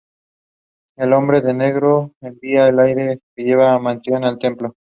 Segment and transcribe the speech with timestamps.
[0.95, 4.73] El Hombre de Negro envía a Claire a llevar un mensaje a El Templo.